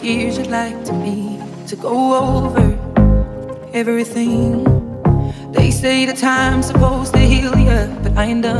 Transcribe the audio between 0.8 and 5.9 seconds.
to be to go over everything. They